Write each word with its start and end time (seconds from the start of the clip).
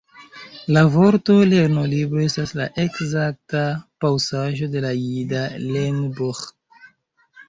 La 0.75 0.81
vorto 0.93 1.33
lernolibro 1.49 2.23
estas 2.27 2.53
la 2.59 2.65
ekzakta 2.83 3.61
paŭsaĵo 4.05 4.71
de 4.77 4.81
la 4.87 4.95
jida 5.01 5.43
lernbuĥ. 5.77 6.41